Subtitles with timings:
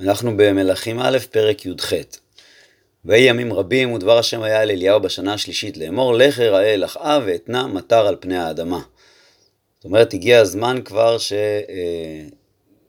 [0.00, 1.92] אנחנו במלכים א', פרק י"ח.
[3.04, 7.22] ויהי ימים רבים, ודבר השם היה אל אליהו בשנה השלישית לאמור, לך אראה אל אחאב
[7.26, 8.80] ואתנה מטר על פני האדמה.
[9.76, 11.16] זאת אומרת, הגיע הזמן כבר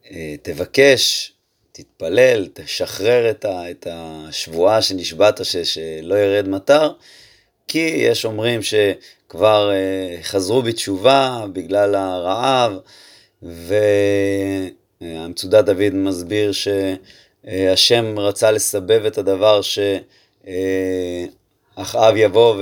[0.09, 6.91] שתבקש, אה, אה, תתפלל, תשחרר את השבועה שנשבעת שלא ירד מטר,
[7.67, 12.73] כי יש אומרים שכבר אה, חזרו בתשובה בגלל הרעב,
[13.43, 13.75] ו...
[15.01, 19.61] המצודת דוד מסביר שהשם רצה לסבב את הדבר
[21.77, 22.55] שאחאב יבוא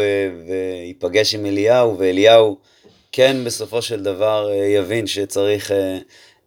[0.48, 2.58] ויפגש עם אליהו, ואליהו
[3.12, 5.98] כן בסופו של דבר יבין שצריך אה,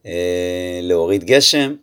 [0.06, 1.74] אה, להוריד גשם,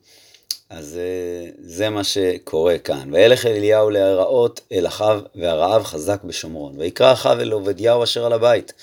[0.70, 3.14] אז אה, זה מה שקורה כאן.
[3.14, 6.80] וילך אליהו להיראות אל אחאב, והרעב חזק בשומרון.
[6.80, 8.74] ויקרא אחאב אל עובדיהו אשר על הבית.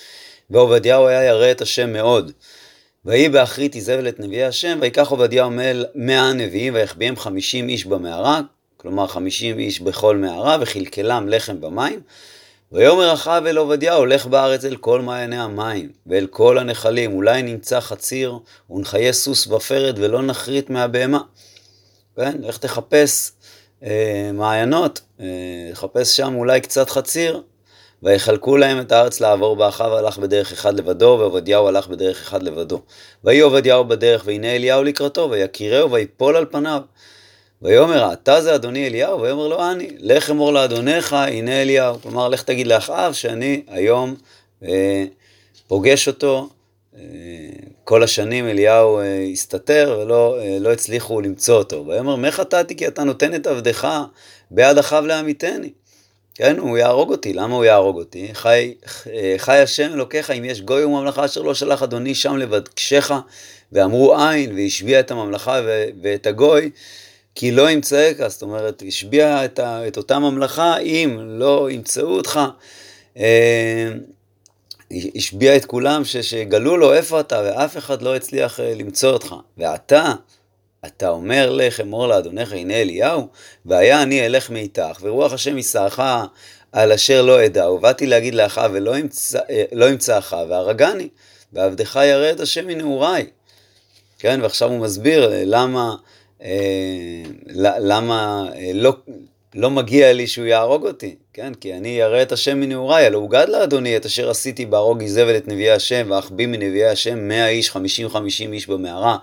[0.50, 2.32] ועובדיהו היה ירא את השם מאוד.
[3.04, 8.40] ויהי באחרית איזבל את נביאי השם, ויקח עובדיה מל מאה נביאים, ויחביאם חמישים איש במערה,
[8.76, 12.00] כלומר חמישים איש בכל מערה, וכלכלם לחם במים.
[12.72, 17.80] ויאמר אחאב אל עובדיה, הולך בארץ אל כל מעייני המים, ואל כל הנחלים, אולי נמצא
[17.80, 18.38] חציר,
[18.70, 21.20] ונחיה סוס בפרד, ולא נחריט מהבהמה.
[22.16, 23.32] כן, לך תחפש
[23.82, 25.26] אה, מעיינות, אה,
[25.72, 27.42] תחפש שם אולי קצת חציר,
[28.02, 32.42] ויחלקו להם את הארץ לעבור בה, אחאב הלך בדרך אחד לבדו, ועובדיהו הלך בדרך אחד
[32.42, 32.80] לבדו.
[33.24, 36.80] ויהי עובדיהו בדרך, והנה אליהו לקראתו, ויקירהו, ויפול על פניו.
[37.62, 39.20] ויאמר, אתה זה אדוני אליהו?
[39.20, 42.00] ויאמר לו, אני, לך אמור לאדונך, הנה אליהו.
[42.02, 44.14] כלומר, לך תגיד לאחאב שאני היום
[44.64, 45.04] אה,
[45.66, 46.48] פוגש אותו.
[46.96, 47.02] אה,
[47.84, 51.86] כל השנים אליהו אה, הסתתר ולא אה, לא הצליחו למצוא אותו.
[51.86, 53.88] ויאמר, מה חטאתי כי אתה נותן את עבדך
[54.50, 55.70] בעד אחאב לעמיתני.
[56.34, 58.28] כן, הוא יהרוג אותי, למה הוא יהרוג אותי?
[58.32, 58.74] חי,
[59.36, 63.10] חי השם אלוקיך, אם יש גוי וממלכה אשר לא שלח אדוני שם לבקשך,
[63.72, 65.60] ואמרו אין, והשביע את הממלכה
[66.02, 66.70] ואת הגוי,
[67.34, 72.40] כי לא ימצאך, זאת אומרת, השביע את, ה, את אותה ממלכה, אם לא ימצאו אותך,
[73.16, 73.88] אה,
[75.16, 79.34] השביע את כולם ש, שגלו לו איפה אתה, ואף אחד לא הצליח אה, למצוא אותך.
[79.58, 80.12] ואתה,
[80.86, 83.28] אתה אומר לך אמור לאדונך הנה אליהו,
[83.66, 86.02] והיה אני אלך מאיתך, ורוח השם יישאך
[86.72, 89.40] על אשר לא אדע, ובאתי להגיד לאחיו ולא ימצא,
[89.72, 91.08] לא ימצאך, והרגני,
[91.52, 93.26] ועבדך ירא את השם מנעוריי.
[94.18, 95.94] כן, ועכשיו הוא מסביר למה,
[96.42, 97.22] אה,
[97.80, 98.92] למה אה, לא,
[99.54, 101.54] לא מגיע לי שהוא יהרוג אותי, כן?
[101.54, 105.48] כי אני ירא את השם מנעוריי, הלא הוגד לאדוני את אשר עשיתי בהרוג איזבל את
[105.48, 109.16] נביאי השם, ואחביא מנביאי השם מאה איש, חמישים חמישים איש במערה,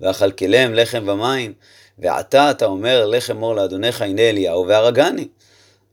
[0.00, 1.52] ואכלכלם לחם ומים,
[1.98, 5.28] ועתה אתה אומר לחם מור לאדונך הנה אליהו והרגני.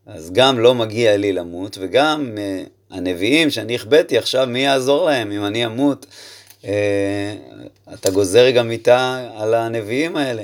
[0.08, 5.32] אז גם לא מגיע לי למות, וגם uh, הנביאים שאני החבאתי עכשיו, מי יעזור להם
[5.32, 6.06] אם אני אמות?
[6.62, 6.66] Uh,
[7.94, 10.44] אתה גוזר גם מיתה על הנביאים האלה.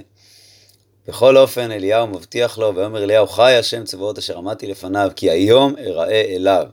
[1.08, 5.76] בכל אופן, אליהו מבטיח לו, ואומר אליהו, חי השם צבאות אשר עמדתי לפניו, כי היום
[5.80, 6.68] אראה אליו.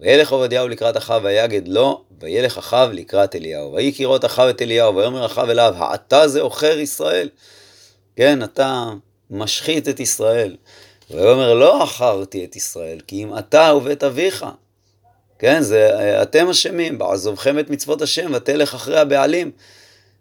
[0.00, 3.72] וילך עובדיהו לקראת אחאב ויגד לו, וילך אחאב לקראת אליהו.
[3.72, 7.28] ויהי כראות אחאב את אליהו, ויאמר אחאב אליו, האתה זה עוכר ישראל.
[8.16, 8.90] כן, אתה
[9.30, 10.56] משחית את ישראל.
[11.10, 14.46] ויאמר לא עכרתי את ישראל, כי אם אתה ובית אביך.
[15.38, 19.50] כן, זה אתם אשמים, בעזובכם את מצוות השם, ותלך אחרי הבעלים.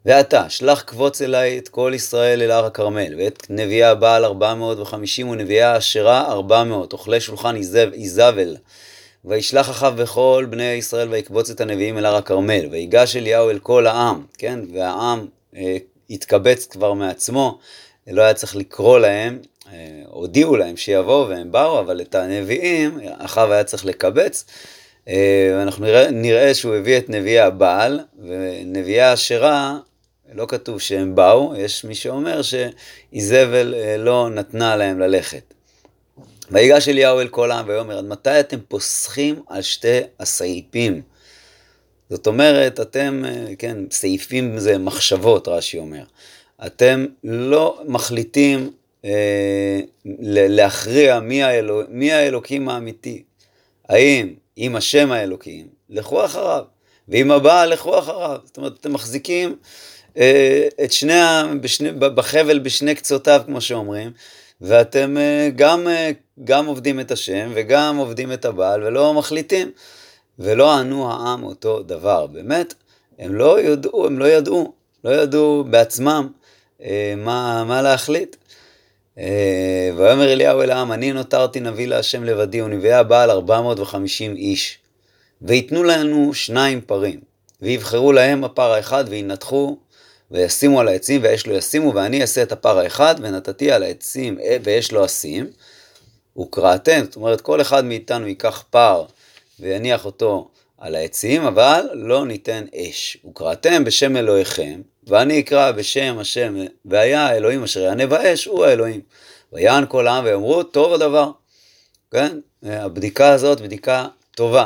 [0.06, 4.80] ואתה, שלח קבוץ אליי את כל ישראל אל הר הכרמל, ואת נביאי הבעל ארבע מאות
[4.80, 7.56] וחמישים ונביאי האשרה ארבע מאות, אוכלי שולחן
[7.94, 8.56] איזבל.
[9.26, 13.88] וישלח אחאב בכל בני ישראל ויקבוץ את הנביאים אל הר הכרמל, ויגש אליהו אל כל
[13.88, 15.78] העם, כן, והעם אה,
[16.10, 17.60] התקבץ כבר מעצמו,
[18.08, 19.40] לא היה צריך לקרוא להם,
[19.72, 24.46] אה, הודיעו להם שיבואו והם באו, אבל את הנביאים אחאב היה צריך לקבץ.
[25.08, 29.78] אה, ואנחנו נראה, נראה שהוא הביא את נביאי הבעל, ונביאי האשרה,
[30.34, 35.54] לא כתוב שהם באו, יש מי שאומר שאיזבל אה, לא נתנה להם ללכת.
[36.52, 41.02] ויגש אליהו אל כל העם ויאמר, עד מתי אתם פוסחים על שתי הסעיפים?
[42.10, 46.04] זאת אומרת, אתם, אה, כן, סעיפים זה מחשבות, רש"י אומר.
[46.66, 48.72] אתם לא מחליטים
[49.06, 49.80] אה,
[50.50, 53.24] להכריע מי, האלו, מי האלוקים האמיתי.
[53.90, 56.64] האם עם השם האלוקים, לכו אחריו,
[57.08, 58.38] ועם הבעל, לכו אחריו.
[58.46, 59.56] זאת אומרת, אתם מחזיקים
[60.18, 61.14] אה, את שני,
[61.62, 64.12] בשני, בחבל בשני קצותיו, כמו שאומרים,
[64.62, 66.12] ואתם אה, גם, אה,
[66.44, 69.72] גם עובדים את השם וגם עובדים את הבעל ולא מחליטים.
[70.40, 72.28] ולא ענו העם אותו דבר.
[72.28, 72.74] באמת,
[73.20, 74.74] הם לא ידעו, הם לא ידעו,
[75.04, 76.28] לא ידעו בעצמם
[76.82, 78.36] אה, מה, מה להחליט.
[79.18, 84.36] אה, ויאמר אליהו אל העם, אני נותרתי נביא להשם לבדי, ונביאי הבעל ארבע מאות וחמישים
[84.36, 84.80] איש.
[85.42, 87.20] ויתנו לנו שניים פרים,
[87.62, 89.78] ויבחרו להם הפר האחד, וינתחו
[90.32, 94.92] וישימו על העצים ואש לא ישימו, ואני אעשה את הפר האחד, ונתתי על העצים ואש
[94.92, 95.50] לא אשים.
[96.42, 99.06] וקראתם, זאת אומרת כל אחד מאיתנו ייקח פר
[99.60, 103.18] ויניח אותו על העצים, אבל לא ניתן אש.
[103.30, 106.56] וקראתם בשם אלוהיכם, ואני אקרא בשם השם,
[106.86, 109.02] והיה האלוהים אשר יענה באש, הוא האלוהים.
[109.54, 111.32] ויען כל העם ויאמרו, טוב הדבר.
[112.12, 112.40] כן?
[112.64, 114.66] הבדיקה הזאת בדיקה טובה.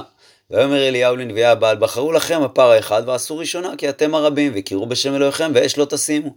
[0.53, 5.15] ויאמר אליהו לנביאי הבעל, בחרו לכם הפר האחד ועשו ראשונה, כי אתם הרבים, וקראו בשם
[5.15, 6.29] אלוהיכם, ואש לא תשימו.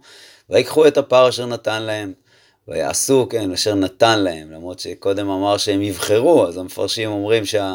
[0.49, 2.13] ויקחו את הפר אשר נתן להם,
[2.67, 7.73] ויעשו, כן, אשר נתן להם, למרות שקודם אמר שהם יבחרו, אז המפרשים אומרים שה,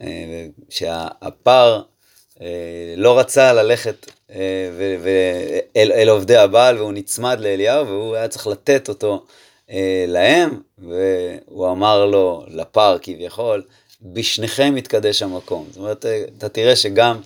[0.00, 1.82] אה, שהפר
[2.40, 4.36] אה, לא רצה ללכת אה,
[5.76, 9.24] אל, אל עובדי הבעל, והוא נצמד לאליהו, והוא היה צריך לתת אותו
[10.06, 13.62] להם, והוא אמר לו, לפר כביכול,
[14.02, 15.66] בשניכם יתקדש המקום.
[15.68, 16.06] זאת אומרת,
[16.38, 17.20] אתה תראה שגם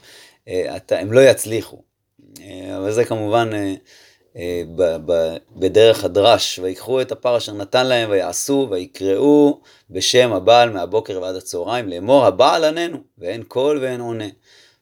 [0.48, 1.82] אתה, הם לא יצליחו.
[2.76, 3.50] אבל זה כמובן
[4.36, 4.62] אה,
[5.56, 9.60] בדרך הדרש, ויקחו את הפר אשר נתן להם ויעשו ויקראו
[9.90, 14.28] בשם הבעל מהבוקר ועד הצהריים לאמור הבעל עננו ואין קול ואין עונה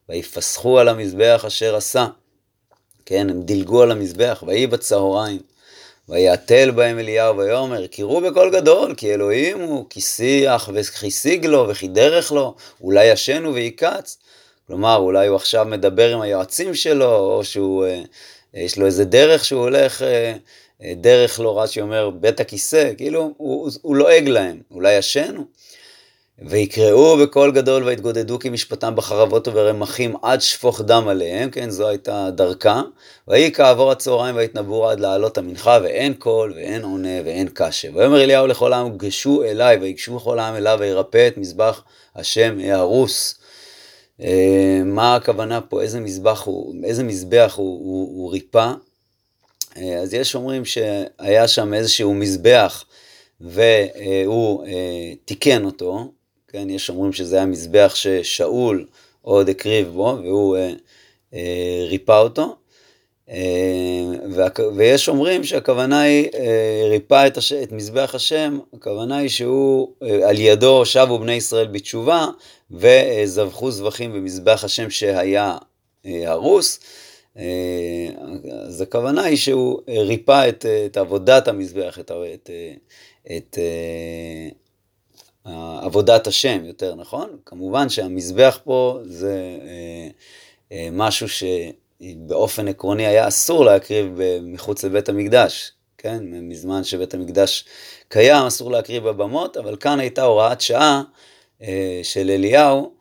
[0.09, 2.07] ויפסחו על המזבח אשר עשה
[3.07, 5.41] כן הם דילגו על המזבח ויהי בצהריים
[6.11, 11.89] ויעתל בהם אליהו ויאמר קראו בקול גדול כי אלוהים הוא כי שיח וכיסיג לו וכי
[11.89, 14.19] דרך לו אולי ישנו ויקץ
[14.67, 18.03] כלומר אולי הוא עכשיו מדבר עם היועצים שלו או שהוא אה,
[18.55, 20.35] יש לו איזה דרך שהוא הולך, אה,
[20.83, 25.45] אה, דרך לא רש"י אומר בית הכיסא, כאילו הוא, הוא לועג להם, אולי ישנו.
[26.43, 32.83] ויקראו בקול גדול ויתגודדו כמשפטם בחרבות וברמחים עד שפוך דם עליהם, כן, זו הייתה דרכם.
[33.29, 37.97] ויהי כעבור הצהריים ויתנבאו עד לעלות המנחה, ואין קול ואין עונה ואין קשב.
[37.97, 41.83] ויאמר אליהו לכל העם, גשו אליי, ויגשו כל העם אליו, וירפא את מזבח
[42.17, 43.35] השם יהרוס.
[44.23, 48.73] אה, מה הכוונה פה, איזה מזבח הוא, איזה מזבח הוא, הוא, הוא ריפא.
[49.77, 52.85] אה, אז יש אומרים שהיה שם איזשהו מזבח
[53.41, 56.11] והוא אה, תיקן אותו,
[56.53, 58.87] כן, יש אומרים שזה היה מזבח ששאול
[59.23, 60.57] עוד הקריב בו והוא
[61.89, 62.57] ריפא אותו.
[64.77, 66.29] ויש אומרים שהכוונה היא
[66.91, 67.53] ריפא את, הש...
[67.53, 69.95] את מזבח השם, הכוונה היא שהוא
[70.25, 72.27] על ידו שבו בני ישראל בתשובה
[72.71, 75.57] וזבחו זבחים במזבח השם שהיה
[76.07, 76.81] אה, הרוס.
[77.37, 78.09] אה,
[78.67, 82.51] אז הכוונה היא שהוא ריפא את, את עבודת המזבח, את, את,
[83.37, 83.59] את
[85.45, 87.37] עבודת השם יותר נכון.
[87.47, 89.59] כמובן שהמזבח פה זה
[90.73, 96.19] אה, משהו שבאופן עקרוני היה אסור להקריב מחוץ לבית המקדש, כן?
[96.25, 97.65] מזמן שבית המקדש
[98.09, 101.03] קיים אסור להקריב בבמות, אבל כאן הייתה הוראת שעה
[101.63, 103.00] אה, של אליהו,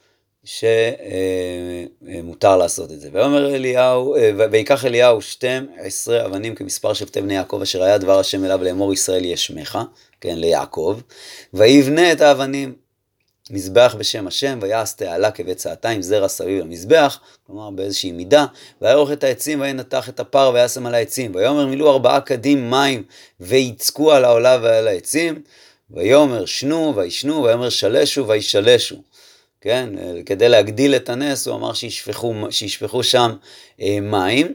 [0.50, 3.10] שמותר לעשות את זה.
[3.14, 8.46] ויאמר אליהו, אה, ויקח אליהו 12 אבנים כמספר שבטי בני יעקב אשר היה דבר השם
[8.46, 9.78] אליו לאמור ישראל ישמך,
[10.22, 11.00] כן, ליעקב,
[11.54, 12.74] ויבנה את האבנים
[13.50, 18.46] מזבח בשם השם, ויעש תעלה כבצעתיים זרע סביב למזבח, כלומר באיזושהי מידה,
[18.82, 23.04] ויערוך את העצים וינתח את הפר וישם על העצים, ויאמר מילאו ארבעה קדים מים
[23.40, 25.42] ויצקו על העולה ועל העצים,
[25.92, 28.96] ויאמר שנו וישנו, ויאמר שלשו וישלשו.
[29.62, 29.90] כן,
[30.26, 33.32] כדי להגדיל את הנס הוא אמר שישפכו, שישפכו שם
[33.82, 34.54] אה, מים.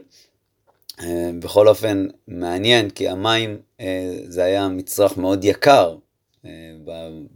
[1.01, 5.95] אה, בכל אופן מעניין כי המים אה, זה היה מצרך מאוד יקר
[6.45, 6.51] אה,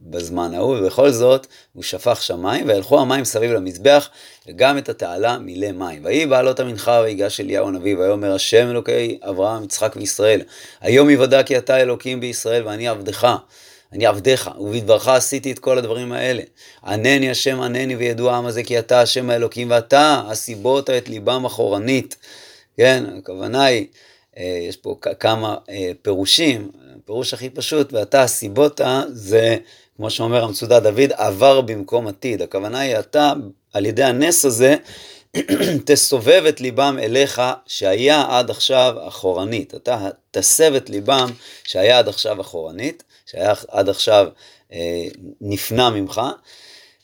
[0.01, 4.09] בזמן ההוא, ובכל זאת הוא שפך שם מים, והלכו המים סביב למזבח,
[4.47, 6.05] וגם את התעלה מילא מים.
[6.05, 10.41] ויהי בעלות המנחה ויגש אליהו הנביא, ויאמר השם אלוקי אברהם, יצחק וישראל,
[10.81, 13.35] היום יוודע כי אתה אלוקים בישראל ואני עבדך.
[13.93, 16.43] אני עבדיך, ובדברך עשיתי את כל הדברים האלה.
[16.85, 22.15] ענני השם ענני וידוע העם הזה כי אתה השם האלוקים ואתה הסיבות את ליבם אחורנית.
[22.77, 23.87] כן, הכוונה היא,
[24.37, 26.71] אה, יש פה כמה אה, פירושים,
[27.03, 29.57] הפירוש הכי פשוט, ואתה הסיבותה זה,
[29.97, 32.41] כמו שאומר המצודה דוד, עבר במקום עתיד.
[32.41, 33.33] הכוונה היא, אתה
[33.73, 34.75] על ידי הנס הזה,
[35.85, 39.75] תסובב את ליבם אליך שהיה עד עכשיו אחורנית.
[39.75, 41.29] אתה תסב את ליבם
[41.63, 43.03] שהיה עד עכשיו אחורנית.
[43.31, 44.27] שהיה עד עכשיו
[44.73, 45.07] אה,
[45.41, 46.21] נפנה ממך.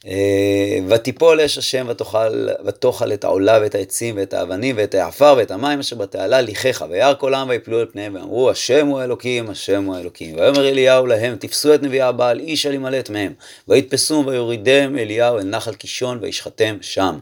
[0.08, 5.52] אה, ותיפול אש השם ותאכל, ותאכל את העולה ואת העצים ואת האבנים ואת העפר ואת
[5.52, 9.86] המים אשר בתעלה ליחך וירא כל העם ויפלו על פניהם ואמרו השם הוא אלוקים השם
[9.86, 10.36] הוא אלוקים.
[10.36, 13.34] ויאמר אליהו להם תפסו את נביאי הבעל איש אל ימלט מהם.
[13.68, 17.20] ויתפסום ויורידם אליהו אל נחל קישון וישחטם שם.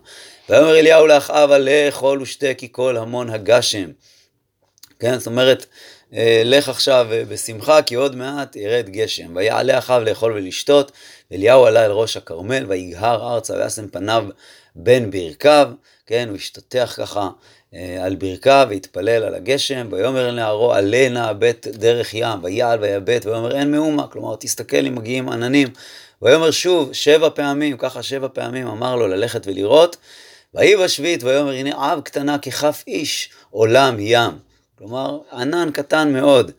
[0.49, 3.89] ויאמר אליהו לאחאב עלה אכול ושתה כי כל המון הגשם.
[4.99, 5.65] כן זאת אומרת
[6.45, 9.35] לך עכשיו אה, בשמחה, כי עוד מעט ירד גשם.
[9.35, 10.91] ויעלה אחאב לאכול ולשתות,
[11.31, 14.25] ואליהו עלה אל ראש הכרמל, ויגהר ארצה, וישם פניו
[14.75, 15.71] בין ברכיו,
[16.07, 17.29] כן, הוא השתטח ככה
[17.73, 23.25] אה, על ברכיו והתפלל על הגשם, ויאמר לנערו עלה נא בית דרך ים, ויעל ויבט,
[23.25, 25.67] ויאמר אין מאומה, כלומר תסתכל אם מגיעים עננים,
[26.21, 29.97] ויאמר שוב שבע פעמים, ככה שבע פעמים אמר לו ללכת ולראות,
[30.53, 36.51] ויהי בשביעית ויאמר הנה אב קטנה ככף איש עולם ים, כלומר ענן קטן מאוד.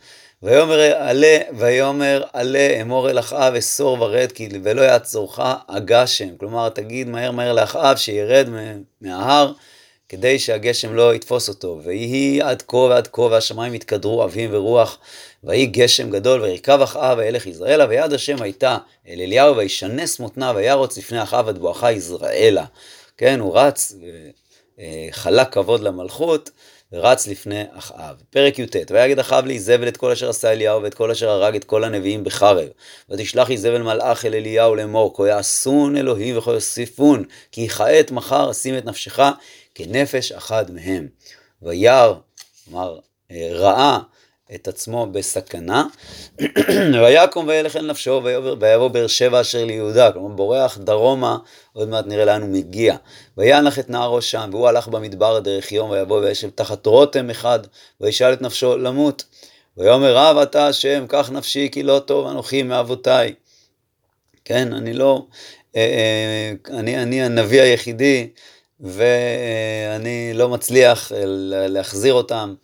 [0.43, 6.37] ויאמר עלה, ויאמר עלה אמור אל אחאב אסור ורד כי ולא יעצורך הגשם.
[6.37, 8.49] כלומר, תגיד מהר מהר לאחאב שירד
[9.01, 9.53] מההר
[10.09, 11.81] כדי שהגשם לא יתפוס אותו.
[11.85, 14.99] ויהי עד כה ועד כה והשמיים יתקדרו אבים ורוח.
[15.45, 18.79] ויהי גשם גדול וירכב אחאב וילך יזרעאלה ויד השם הייתה
[19.09, 22.65] אל אליהו וישנס מותנה וירוץ לפני אחאב עד בואכה יזרעאלה.
[23.19, 23.97] כן, הוא רץ
[24.79, 26.51] וחלק כבוד למלכות.
[26.95, 28.17] ורץ לפני אחאב.
[28.31, 31.65] פרק י"ט, ויגד אחאב לאיזבל את כל אשר עשה אליהו ואת כל אשר הרג את
[31.65, 32.69] כל הנביאים בחרב.
[33.11, 38.79] ותשלח איזבל מלאך אל אליהו לאמור, כה יעשון אלוהים וכה יוסיפון, כי כעת מחר אשים
[38.79, 39.19] את נפשך
[39.75, 41.09] כנפש אחד מהם.
[41.63, 42.15] וירא,
[42.65, 42.99] כלומר
[43.31, 43.99] ראה
[44.55, 45.87] את עצמו בסכנה,
[47.03, 48.21] ויקום וילך אל נפשו
[48.61, 51.39] ויבוא באר שבע אשר ליהודה, כלומר בורח דרומה,
[51.73, 52.97] עוד מעט נראה לאן הוא מגיע.
[53.39, 57.59] וינח את נערו שם, והוא הלך במדבר דרך יום, ויבוא וישב תחת רותם אחד,
[58.01, 59.25] וישאל את נפשו למות.
[59.77, 63.35] ויאמר רב אתה השם, קח נפשי כי לא טוב אנוכי מאבותיי.
[64.45, 65.27] כן, אני לא,
[65.77, 68.29] אה, אה, אני, אני הנביא היחידי,
[68.81, 71.13] ואני לא מצליח
[71.69, 72.55] להחזיר אותם.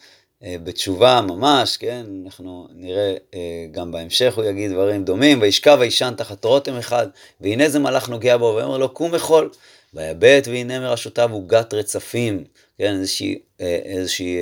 [0.44, 6.14] אה, בתשובה ממש, כן, אנחנו נראה אה, גם בהמשך הוא יגיד דברים דומים, וישכב וישן
[6.16, 7.06] תחת רותם אחד,
[7.40, 9.50] והנה זה מלאך נוגע בו, ואומר לו קום אכול,
[9.94, 12.44] ויבט והנה מראשותיו עוגת רצפים,
[12.78, 14.38] כן, איזושהי, אה, איזושהי,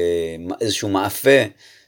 [0.60, 1.40] איזשהו מאפה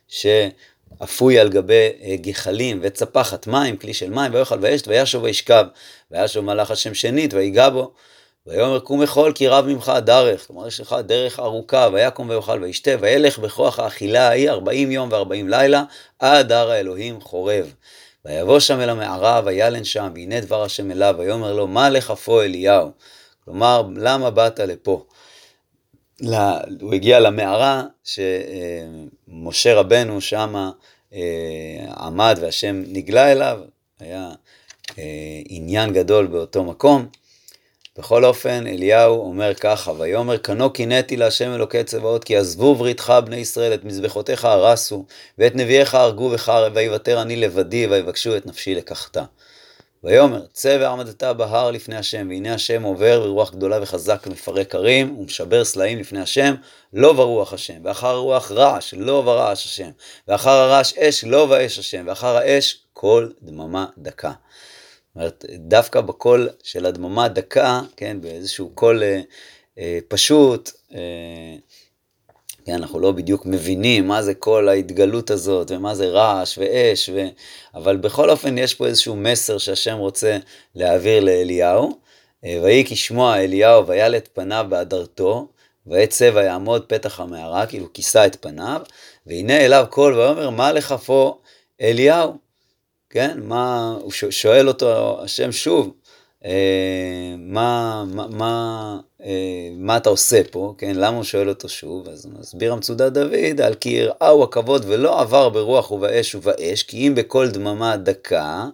[0.09, 5.65] שאפוי על גבי גחלים וצפחת מים, כלי של מים, ויאכל וישת וישוב וישכב,
[6.11, 7.93] וישוב מלאך השם שנית ויגע בו,
[8.47, 12.91] ויאמר קום אכול כי רב ממך הדרך, כלומר יש לך דרך ארוכה, ויקום ויאכל וישתה,
[13.01, 15.85] וילך בכוח האכילה ההיא ארבעים יום וארבעים לילה,
[16.19, 17.75] עד הר האלוהים חורב.
[18.25, 22.45] ויבוא שם אל המערה, וילן שם, והנה דבר השם אליו, ויאמר לו, מה לך פה
[22.45, 22.91] אליהו?
[23.45, 25.05] כלומר, למה באת לפה?
[26.21, 30.71] לה, הוא הגיע למערה שמשה רבנו שמה
[31.15, 31.21] אה,
[31.97, 33.61] עמד והשם נגלה אליו,
[34.01, 34.31] היה
[34.99, 37.07] אה, עניין גדול באותו מקום.
[37.99, 43.37] בכל אופן, אליהו אומר ככה, ויאמר כנו קינאתי להשם אלוקי צבאות, כי עזבו בריתך בני
[43.37, 45.05] ישראל, את מזבחותיך הרסו,
[45.39, 49.25] ואת נביאיך הרגו בחרב, ויוותר אני לבדי, ויבקשו את נפשי לקחתה.
[50.05, 55.65] ויאמר, צא ועמדת בהר לפני השם, והנה השם עובר ברוח גדולה וחזק מפרק ערים, ומשבר
[55.65, 56.55] סלעים לפני השם,
[56.93, 59.91] לא ברוח השם, ואחר הרוח רעש, לא ברעש השם,
[60.29, 64.33] ואחר הרעש אש, לא באש השם, ואחר האש קול דממה דקה.
[65.17, 69.21] אומרת, דווקא בקול של הדממה דקה, כן, באיזשהו קול אה,
[69.79, 71.57] אה, פשוט, אה,
[72.65, 77.27] כן, אנחנו לא בדיוק מבינים מה זה כל ההתגלות הזאת, ומה זה רעש ואש, ו...
[77.75, 80.39] אבל בכל אופן יש פה איזשהו מסר שהשם רוצה
[80.75, 82.01] להעביר לאליהו.
[82.45, 85.49] אה, ויהי כשמוע אליהו וילת פניו בהדרתו,
[85.87, 88.81] ועת צבע יעמוד פתח המערה, כאילו כיסה את פניו,
[89.27, 91.39] והנה אליו קול ויאמר מה לך פה
[91.81, 92.50] אליהו?
[93.11, 95.93] כן, מה, הוא שואל אותו השם שוב,
[96.45, 102.09] אה, מה, מה, מה, אה, מה אתה עושה פה, כן, למה הוא שואל אותו שוב,
[102.09, 107.15] אז מסביר המצודת דוד, על כי יראהו הכבוד ולא עבר ברוח ובאש ובאש, כי אם
[107.15, 108.65] בקול דממה דקה,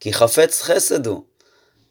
[0.00, 1.22] כי חפץ חסד הוא.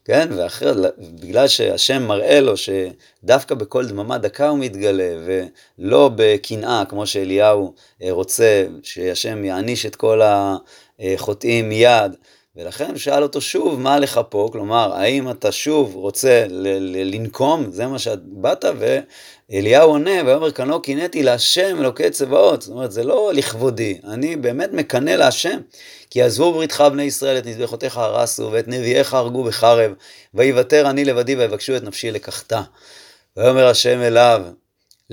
[0.06, 7.06] כן, ואחר, בגלל שהשם מראה לו שדווקא בקול דממה דקה הוא מתגלה, ולא בקנאה, כמו
[7.06, 10.22] שאליהו אה, רוצה, שהשם יעניש את כל
[11.02, 12.16] החוטאים מיד.
[12.56, 14.50] ולכן הוא שאל אותו שוב, מה לך פה?
[14.52, 17.72] כלומר, האם אתה שוב רוצה לנקום?
[17.72, 18.66] זה מה שאת באת,
[19.50, 22.62] ואליהו עונה, ואומר, כנו קינאתי להשם אלוקי צבאות.
[22.62, 25.60] זאת אומרת, זה לא לכבודי, אני באמת מקנא להשם.
[26.10, 29.92] כי עזבו בריתך בני ישראל, את מזבחותיך הרסו, ואת נביאיך הרגו בחרב,
[30.34, 32.62] ויוותר אני לבדי, ויבקשו את נפשי לקחתה.
[33.38, 34.42] ויאמר השם אליו,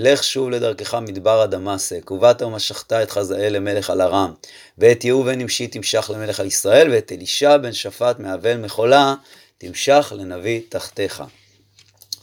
[0.01, 4.33] לך שוב לדרכך מדבר הדמשק, ובאת ומשכת את חזאל למלך על ארם,
[4.79, 9.15] ואת יהוא בן נמשי תמשך למלך על ישראל, ואת אלישע בן שפט מאבל מחולה
[9.59, 11.23] תמשך לנביא תחתיך.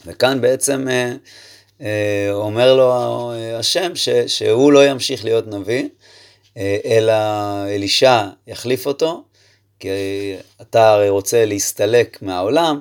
[0.06, 1.12] וכאן בעצם אה,
[1.80, 2.92] אה, אומר לו
[3.32, 5.88] אה, השם ש, שהוא לא ימשיך להיות נביא,
[6.56, 7.14] אה, אלא
[7.68, 9.24] אלישע יחליף אותו,
[9.80, 9.88] כי
[10.60, 12.80] אתה הרי רוצה להסתלק מהעולם,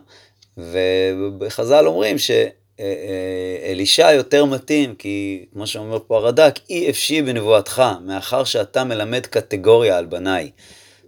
[0.57, 2.31] ובחז"ל אומרים ש...
[2.79, 8.83] אה, אה, אלישע יותר מתאים, כי כמו שאומר פה הרד"ק, אי אפשי בנבואתך, מאחר שאתה
[8.83, 10.49] מלמד קטגוריה על בניי.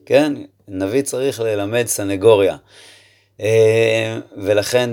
[0.06, 0.34] כן?
[0.68, 2.58] נביא צריך ללמד סנגוריה.
[3.42, 4.90] אה, ולכן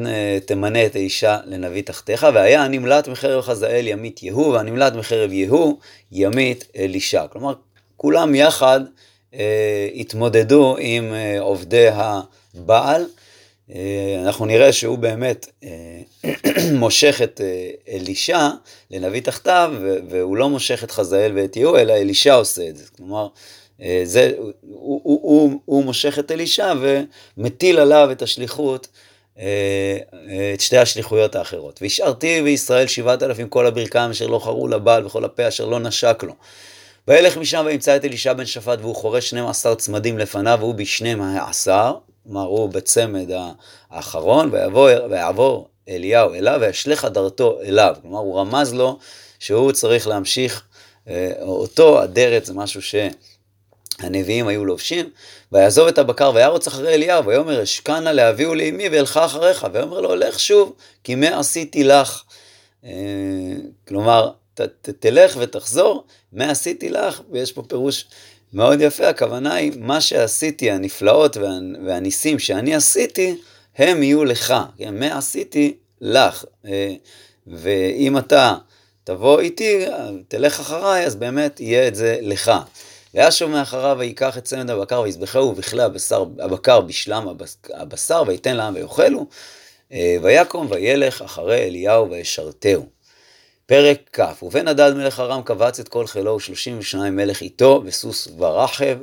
[0.47, 5.79] תמנה את האישה לנביא תחתיך, והיה הנמלט מחרב חזאל ימית יהוא, והנמלט מחרב יהוא
[6.13, 7.27] ימית אלישע.
[7.27, 7.55] כלומר,
[7.97, 8.81] כולם יחד
[9.95, 13.05] התמודדו עם עובדי הבעל.
[13.71, 16.01] אה, אנחנו נראה שהוא באמת אה,
[16.73, 18.49] מושך את אה, אלישע
[18.91, 19.75] לנביא תחתיו,
[20.09, 22.85] והוא לא מושך את חזאל ואת יהוא, אלא אלישע עושה את זה.
[22.97, 23.29] כלומר,
[24.05, 24.53] זה, הוא,
[25.03, 26.73] הוא, הוא, הוא מושך את אלישע
[27.37, 28.89] ומטיל עליו את השליחות,
[29.37, 31.83] את שתי השליחויות האחרות.
[31.83, 36.23] והשארתי בישראל שבעת אלפים כל הברכיים אשר לא חרו לבעל וכל הפה אשר לא נשק
[36.23, 36.35] לו.
[37.09, 41.95] וילך משם וימצא את אלישע בן שפט והוא חורש 12 צמדים לפניו והוא בשנים העשר,
[42.25, 43.31] כלומר הוא בצמד
[43.91, 47.97] האחרון, ויבוא, ויעבור אליהו אליו וישלך הדרתו אליו.
[48.03, 48.99] כלומר הוא רמז לו
[49.39, 50.63] שהוא צריך להמשיך
[51.09, 52.95] אה, אותו, אדרת זה משהו ש...
[53.99, 55.11] הנביאים היו לובשים,
[55.53, 60.41] ויעזוב את הבקר וירוץ אחרי אליהו, ויאמר אשכנה להביאו לאמי ואלכה אחריך, ויאמר לו לך
[60.41, 60.73] שוב,
[61.05, 62.23] כי מה עשיתי לך.
[62.85, 62.91] אה,
[63.89, 68.07] כלומר, ת, ת, תלך ותחזור, מה עשיתי לך, ויש פה פירוש
[68.55, 71.49] מאוד יפה, הכוונה היא, מה שעשיתי, הנפלאות וה,
[71.87, 73.37] והניסים שאני עשיתי,
[73.77, 74.99] הם יהיו לך, כן?
[74.99, 76.45] מה עשיתי לך.
[76.67, 76.95] אה,
[77.47, 78.55] ואם אתה
[79.05, 79.87] תבוא איתי,
[80.29, 82.53] תלך אחריי, אז באמת יהיה את זה לך.
[83.15, 87.29] וישוב מאחריו ויקח את צמד הבקר ויזבחהו ובכלי הבשר, הבקר בשלם
[87.75, 89.27] הבשר ויתן לעם ויאכלו.
[89.93, 92.94] אה, ויקום וילך אחרי אליהו וישרתהו.
[93.67, 98.29] פרק כ' ובן הדד מלך ארם קבץ את כל חילו ושלושים ושניים מלך איתו וסוס
[98.39, 98.99] ורחב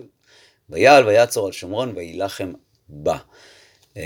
[0.69, 2.53] ויעל ויעצור על שומרון ויילחם
[2.89, 3.17] בה.
[3.97, 4.01] אמ,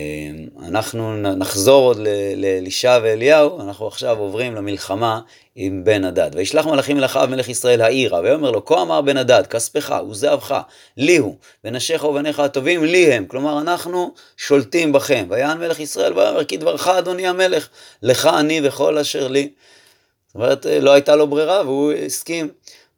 [0.65, 1.97] אנחנו נחזור עוד
[2.37, 5.19] לאלישע ואליהו, אנחנו עכשיו עוברים למלחמה
[5.55, 6.31] עם בן הדד.
[6.33, 10.61] וישלח מלאכים אל אחאב מלך ישראל העירה, ויאמר לו, כה אמר בן הדד, כספך וזהבך,
[10.97, 13.25] לי הוא, ונשיך ובניך הטובים, לי הם.
[13.25, 15.25] כלומר, אנחנו שולטים בכם.
[15.29, 17.67] ויען מלך ישראל ויאמר, כי דברך אדוני המלך,
[18.03, 19.49] לך אני וכל אשר לי.
[20.35, 22.49] זאת אומרת, לא הייתה לו ברירה והוא הסכים.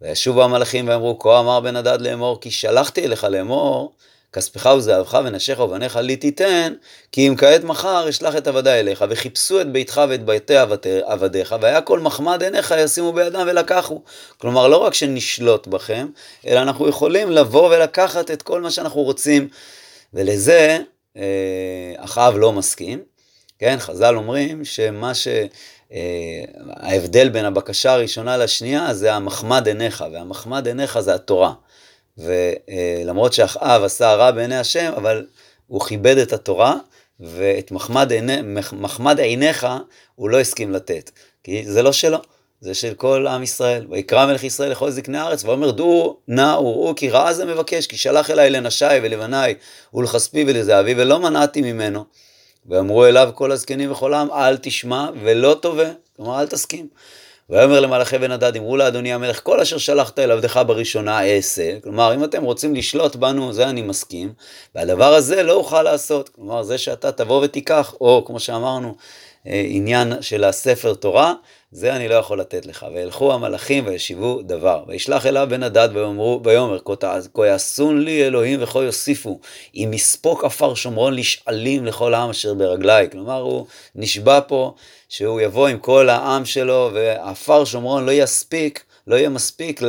[0.02, 3.94] וישובו המלאכים ואמרו, כה אמר בן הדד לאמור, כי שלחתי אליך לאמור,
[4.34, 6.74] כספך וזהבך ונשיך ובניך לי תיתן,
[7.12, 10.58] כי אם כעת מחר אשלח את עבדי אליך, וחיפשו את ביתך ואת ביתי
[11.06, 14.02] עבדיך, והיה כל מחמד עיניך ישימו בידם ולקחו.
[14.38, 16.08] כלומר, לא רק שנשלוט בכם,
[16.48, 19.48] אלא אנחנו יכולים לבוא ולקחת את כל מה שאנחנו רוצים,
[20.14, 20.80] ולזה
[21.18, 21.24] אה,
[21.98, 23.04] אחאב לא מסכים.
[23.60, 25.28] כן, חז"ל אומרים שמה ש...
[25.92, 31.54] אה, ההבדל בין הבקשה הראשונה לשנייה זה המחמד עיניך, והמחמד עיניך זה התורה.
[32.18, 35.26] ולמרות שאחאב עשה רע בעיני השם, אבל
[35.68, 36.76] הוא כיבד את התורה,
[37.20, 38.38] ואת מחמד, עיני,
[38.74, 39.68] מחמד עיניך
[40.16, 41.12] הוא לא הסכים לתת,
[41.44, 42.18] כי זה לא שלו,
[42.62, 43.88] זה של כל עם ישראל.
[43.90, 47.98] ויקרא מלך ישראל לכל זקני הארץ, ואומר דעו נא וראו כי רעה זה מבקש, כי
[47.98, 49.56] שלח אליי לנשי ולבניי
[49.94, 52.06] ולכספי ולזהבי, ולא מנעתי ממנו.
[52.68, 56.88] ואמרו אליו כל הזקנים וכל העם, אל תשמע ולא תובע, כלומר אל תסכים.
[57.50, 61.80] ויאמר למלאכי בן הדד, אמרו לאדוני המלך, כל אשר שלחת אל עבדך בראשונה אעשה.
[61.84, 64.34] כלומר, אם אתם רוצים לשלוט בנו, זה אני מסכים,
[64.76, 66.30] והדבר הזה לא אוכל לעשות.
[66.30, 68.96] כלומר, זה שאתה תבוא ותיקח, או כמו שאמרנו,
[69.48, 71.34] אה, עניין של הספר תורה,
[71.72, 72.86] זה אני לא יכול לתת לך.
[72.94, 74.84] וילכו המלאכים וישיבו דבר.
[74.88, 76.80] וישלח אליו בן הדד ויאמרו, ויאמר,
[77.34, 79.40] כה יעשון לי אלוהים וכה יוסיפו,
[79.76, 83.08] אם יספוק עפר שומרון לשאלים לכל העם אשר ברגלי.
[83.12, 84.74] כלומר, הוא נשבע פה
[85.10, 89.82] שהוא יבוא עם כל העם שלו, ועפר שומרון לא יספיק, לא יהיה מספיק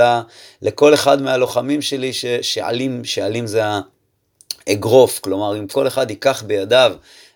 [0.63, 3.63] לכל אחד מהלוחמים שלי ששאלים, שאלים זה
[4.67, 5.19] האגרוף.
[5.19, 6.93] כלומר, אם כל אחד ייקח בידיו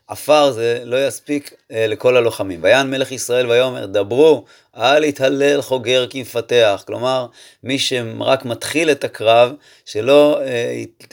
[0.06, 2.58] עפר זה לא יספיק אה, לכל הלוחמים.
[2.62, 4.44] ויען מלך ישראל ויאמר, דברו,
[4.76, 6.84] אל יתהלל חוגר כי מפתח.
[6.86, 7.26] כלומר,
[7.64, 9.52] מי שרק מתחיל את הקרב,
[9.84, 10.44] שלא אה,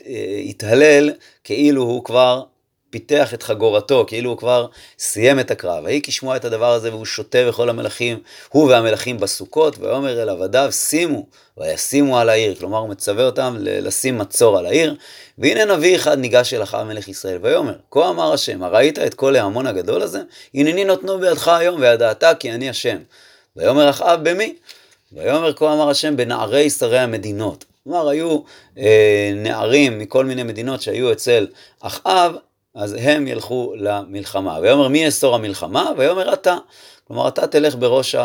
[0.07, 1.11] אה, יתהלל
[1.43, 2.43] כאילו הוא כבר
[2.89, 4.67] פיתח את חגורתו, כאילו הוא כבר
[4.99, 5.83] סיים את הקרב.
[5.85, 10.71] ויהי כשמוע את הדבר הזה והוא שותה וכל המלכים, הוא והמלכים בסוכות, ויאמר אל עבדיו,
[10.71, 11.25] שימו,
[11.57, 12.55] וישימו על העיר.
[12.55, 14.95] כלומר, הוא מצווה אותם לשים מצור על העיר.
[15.37, 19.35] והנה נביא אחד ניגש אל אחאב מלך ישראל, ויאמר, כה אמר השם, הראית את כל
[19.35, 20.21] ההמון הגדול הזה?
[20.53, 22.97] הנני נותנו בידך היום, וידעת כי אני השם.
[23.55, 24.55] ויאמר אחאב במי?
[25.11, 27.65] ויאמר כה אמר השם בנערי שרי המדינות.
[27.83, 28.39] כלומר, היו
[28.77, 31.47] אה, נערים מכל מיני מדינות שהיו אצל
[31.79, 32.35] אחאב,
[32.75, 34.59] אז הם ילכו למלחמה.
[34.61, 35.91] ויאמר מי יסור המלחמה?
[35.97, 36.57] ויאמר אתה.
[37.07, 38.15] כלומר אתה תלך בראש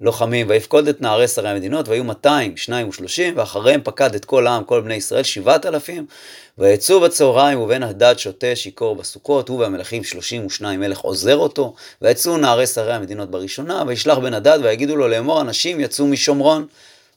[0.00, 4.64] הלוחמים, ויפקוד את נערי שרי המדינות, והיו 200, שניים ושלושים, ואחריהם פקד את כל העם,
[4.64, 6.06] כל בני ישראל, שבעת אלפים,
[6.58, 12.36] ויצאו בצהריים, ובן הדד שותה שיכור בסוכות, הוא והמלכים שלושים ושניים מלך עוזר אותו, ויצאו
[12.36, 16.66] נערי שרי המדינות בראשונה, וישלח בן הדד, ויגידו לו לאמור, אנשים יצאו משומרון.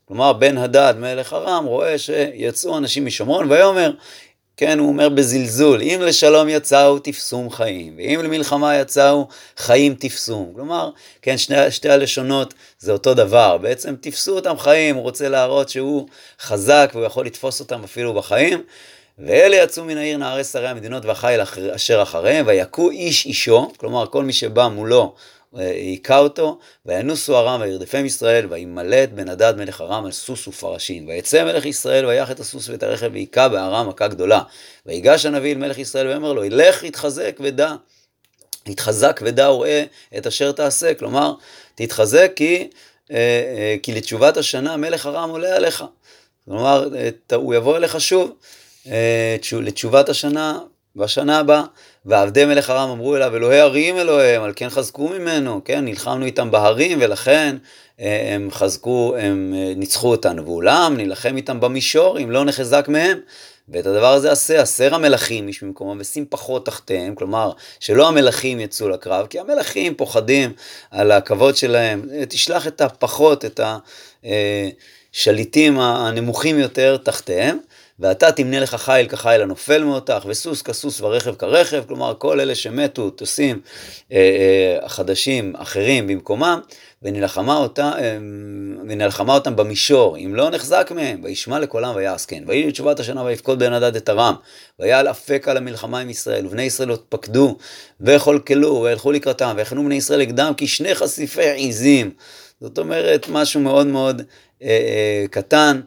[0.08, 3.92] כלומר, בן הדד, מלך ארם, רואה שיצאו אנשים משומרון, ויאמר,
[4.62, 10.52] כן, הוא אומר בזלזול, אם לשלום יצאו תפסום חיים, ואם למלחמה יצאו חיים תפסום.
[10.56, 10.90] כלומר,
[11.22, 16.08] כן, שני, שתי הלשונות זה אותו דבר, בעצם תפסו אותם חיים, הוא רוצה להראות שהוא
[16.42, 18.64] חזק והוא יכול לתפוס אותם אפילו בחיים.
[19.20, 21.42] ואלה יצאו מן העיר נערי שרי המדינות והחיל
[21.76, 25.14] אשר אחריהם, ויכו איש אישו, כלומר כל מי שבא מולו
[25.54, 31.08] היכה אותו, וינוסו ארם וירדפם ישראל, וימלט בן הדד מלך ארם על סוס ופרשים.
[31.08, 34.42] ויצא מלך ישראל ויח את הסוס ואת הרכב והיכה בארם מכה גדולה.
[34.86, 37.76] ויגש הנביא אל מלך ישראל ואומר לו, לך התחזק ודע.
[38.68, 39.84] התחזק ודע וראה
[40.18, 41.34] את אשר תעשה, כלומר,
[41.76, 42.70] תתחזק כי,
[43.12, 45.84] אה, אה, כי לתשובת השנה מלך ארם עולה עליך.
[46.46, 46.90] כלומר,
[47.34, 48.32] הוא יבוא אליך שוב.
[48.88, 50.60] אה, לתשובת השנה
[50.96, 51.64] בשנה הבאה.
[52.06, 56.52] ועבדי מלך ארם אמרו אליו, אלוהי ערים אלוהיהם, על כן חזקו ממנו, כן, נלחמנו איתם
[56.52, 57.56] בהרים, ולכן
[58.00, 60.46] אה, הם חזקו, הם אה, ניצחו אותנו.
[60.46, 63.18] ואולם, נילחם איתם במישור, אם לא נחזק מהם.
[63.70, 68.90] ואת הדבר הזה עשה, הסר המלכים איש ממקומם ושים פחות תחתיהם, כלומר, שלא המלכים יצאו
[68.90, 70.54] לקרב, כי המלכים פוחדים
[70.92, 73.60] על הכבוד שלהם, תשלח את הפחות, את
[75.14, 77.58] השליטים הנמוכים יותר תחתיהם.
[78.02, 83.10] ואתה תמנה לך חיל כחיל הנופל מאותך, וסוס כסוס ורכב כרכב, כלומר כל אלה שמתו,
[83.10, 83.62] טוסים
[84.12, 84.18] אה,
[84.82, 86.60] אה, חדשים אחרים במקומם,
[87.04, 88.18] ונלחמה, אותה, אה,
[88.90, 92.44] ונלחמה אותם במישור, אם לא נחזק מהם, וישמע לקולם ויעש כן.
[92.48, 94.36] ויהי לתשובת השנה ויפקוד בן הדד את ארם,
[94.80, 97.58] ויעל אפק על המלחמה עם ישראל, ובני ישראל עוד פקדו,
[98.02, 102.12] וכלכלו, וילכו לקראתם, ויחנו בני ישראל נגדם כשני חשיפי עיזים.
[102.62, 104.22] זאת אומרת, משהו מאוד מאוד
[104.64, 105.82] אה, אה, קטן.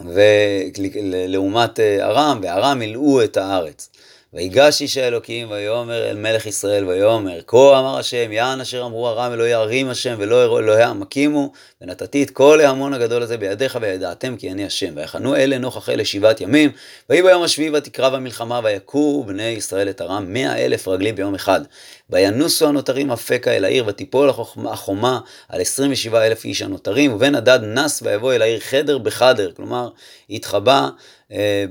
[0.00, 3.88] ולעומת אה, ארם, וארם מילאו את הארץ.
[4.34, 9.32] ויגש איש האלוקים ויאמר אל מלך ישראל ויאמר כה אמר השם יען אשר אמרו ארם
[9.32, 14.50] אלוהי ערים השם ולא אלוהי עמקימו ונתתי את כל ההמון הגדול הזה בידיך וידעתם כי
[14.50, 14.92] אני השם.
[14.96, 16.70] ויחנו אלה נוכח אלה שבעת ימים
[17.10, 21.60] ויהי ביום השביעי ותקרב המלחמה ויכו בני ישראל את ארם מאה אלף רגלי ביום אחד.
[22.10, 24.30] וינוסו הנותרים אפקה אל העיר ותיפול
[24.64, 29.50] החומה על עשרים ושבעה אלף איש הנותרים ובן הדד נס ויבוא אל העיר חדר בחדר.
[29.56, 29.88] כלומר
[30.30, 30.88] התחבא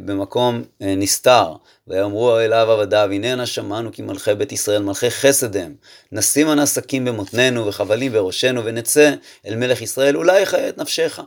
[0.05, 1.53] במקום אה, נסתר,
[1.87, 5.73] ויאמרו אליו עבדיו, הננה שמענו כי מלכי בית ישראל מלכי חסד הם,
[6.11, 9.13] נשים שקים במותנינו וחבלים בראשנו, ונצא
[9.47, 11.19] אל מלך ישראל, אולי יחיה את נפשך.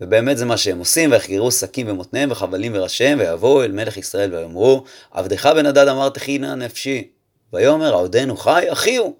[0.00, 4.84] ובאמת זה מה שהם עושים, ויחגרו שקים במותניהם וחבלים בראשיהם, ויבואו אל מלך ישראל ויאמרו,
[5.10, 7.08] עבדך בן הדד אמר תחינה נפשי.
[7.52, 9.14] ויאמר, עודנו חי, אחי הוא.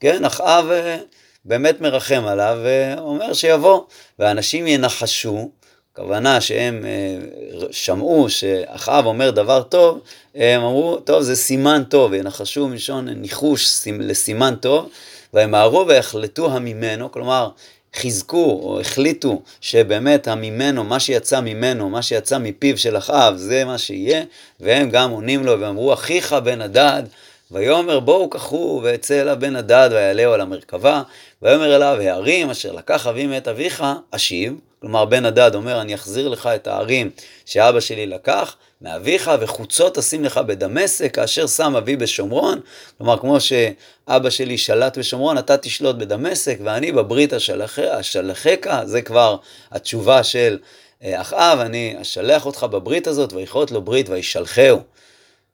[0.00, 0.98] כן, אחאב אה,
[1.44, 3.82] באמת מרחם עליו, ואומר שיבוא.
[4.18, 5.50] ואנשים ינחשו,
[5.98, 10.00] הכוונה שהם אה, שמעו שאחאב אומר דבר טוב,
[10.34, 14.88] הם אמרו, טוב, זה סימן טוב, ינחשו מלשון ניחוש לסימן טוב,
[15.34, 17.48] וימהרו ויחלטו הממנו, כלומר,
[17.94, 23.78] חיזקו או החליטו שבאמת הממנו, מה שיצא ממנו, מה שיצא מפיו של אחאב, זה מה
[23.78, 24.22] שיהיה,
[24.60, 27.02] והם גם עונים לו ואמרו, אחיך בן הדד,
[27.50, 31.02] ויאמר בואו קחו ואצא אליו בן הדד ויעלהו על המרכבה,
[31.42, 36.28] ויאמר אליו הערים אשר לקח אבי מאת אביך אשיב, כלומר בן הדד אומר אני אחזיר
[36.28, 37.10] לך את הערים
[37.44, 42.60] שאבא שלי לקח מאביך וחוצות אשים לך בדמשק כאשר שם אבי בשומרון,
[42.98, 49.36] כלומר כמו שאבא שלי שלט בשומרון אתה תשלוט בדמשק ואני בברית אשלחך, זה כבר
[49.70, 50.58] התשובה של
[51.02, 54.80] אה, אחאב, אני אשלח אותך בברית הזאת ויכרות לו ברית וישלחהו.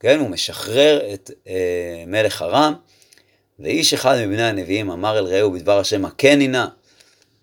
[0.04, 2.74] כן, הוא משחרר את אה, מלך ארם,
[3.58, 6.66] ואיש אחד מבני הנביאים אמר אל רעהו בדבר השם הכני נא,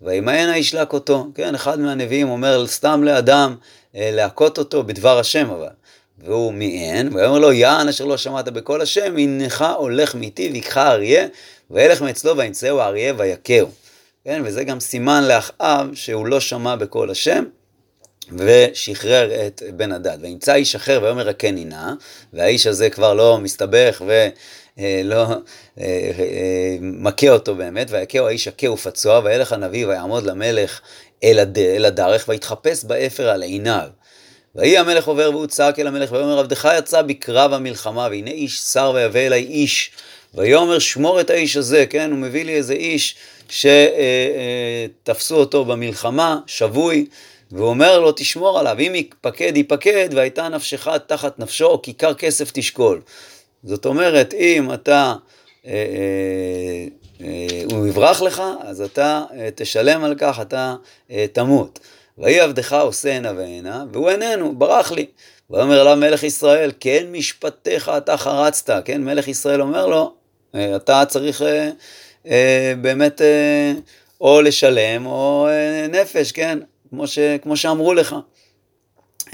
[0.02, 3.56] וימאנה ישלק אותו, כן, אחד מהנביאים אומר סתם לאדם
[3.96, 5.68] אה, להכות אותו בדבר השם אבל,
[6.18, 11.26] והוא מיען, ויאמר לו יען אשר לא שמעת בקול השם, הנך הולך מאיתי ויקחה אריה,
[11.70, 13.68] וילך מאצלו וימצאו האריה ויכהו,
[14.24, 17.44] כן, וזה גם סימן לאחאב שהוא לא שמע בקול השם,
[18.38, 20.18] ושחרר את בן הדד.
[20.20, 21.92] וימצא איש אחר ויאמר הכני נא,
[22.32, 25.34] והאיש הזה כבר לא מסתבך ולא אה,
[25.78, 30.80] אה, מכה אותו באמת, ויכהו האיש הכה ופצוע, וילך הנביא ויעמוד למלך
[31.24, 31.58] אל, הד...
[31.58, 33.88] אל הדרך, ויתחפש באפר על עיניו.
[34.54, 38.92] ויהי המלך עובר והוא צעק אל המלך ויאמר עבדך יצא בקרב המלחמה והנה איש שר
[38.94, 39.90] ויבא אלי איש
[40.34, 43.16] ויאמר שמור את האיש הזה כן הוא מביא לי איזה איש
[43.48, 47.06] שתפסו אותו במלחמה שבוי
[47.52, 53.00] והוא אומר לו, תשמור עליו, אם ייפקד, ייפקד, והייתה נפשך תחת נפשו, כיכר כסף תשקול.
[53.64, 55.14] זאת אומרת, אם אתה,
[55.66, 56.86] אה, אה,
[57.26, 60.74] אה, הוא יברח לך, אז אתה אה, תשלם על כך, אתה
[61.10, 61.78] אה, תמות.
[62.18, 65.06] ויהי עבדך עושה הנה והנה, והוא איננו, ברח לי.
[65.50, 70.14] ויאמר אליו מלך ישראל, כן משפטיך אתה חרצת, כן, מלך ישראל אומר לו,
[70.54, 71.70] אה, אתה צריך אה,
[72.26, 73.72] אה, באמת אה,
[74.20, 76.58] או לשלם או אה, נפש, כן,
[76.92, 78.16] כמו, ש, כמו שאמרו לך.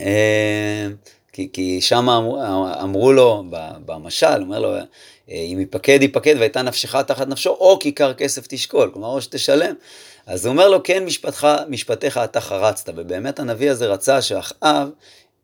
[0.00, 0.86] אה,
[1.32, 2.42] כי, כי שם אמרו,
[2.82, 3.44] אמרו לו,
[3.86, 4.74] במשל, אומר לו,
[5.28, 9.74] אם ייפקד, ייפקד, והייתה נפשך תחת נפשו, או כיכר כסף תשקול, כלומר, או שתשלם.
[10.26, 14.88] אז הוא אומר לו, כן, משפטך, משפטיך אתה חרצת, ובאמת הנביא הזה רצה שאחאב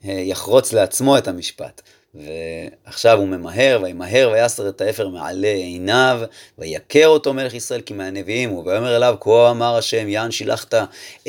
[0.04, 1.82] יחרוץ לעצמו את המשפט.
[2.14, 6.20] ועכשיו הוא ממהר, וימהר ויסר את האפר מעלה עיניו,
[6.58, 10.74] ויכר אותו מלך ישראל כי מהנביאים הוא, ויאמר אליו, כה אמר השם, יען שילחת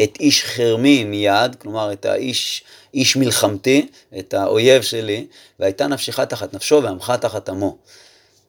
[0.03, 3.87] את איש חרמי מיד, כלומר את האיש, איש מלחמתי,
[4.19, 5.27] את האויב שלי,
[5.59, 7.77] והייתה נפשך תחת נפשו ועמך תחת עמו.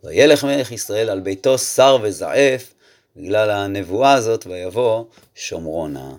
[0.05, 2.75] וילך מלך ישראל על ביתו שר וזעף,
[3.17, 6.11] בגלל הנבואה הזאת, ויבוא שומרונה.